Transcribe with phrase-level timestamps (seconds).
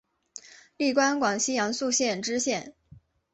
[0.77, 2.73] 历官广西阳朔县知县。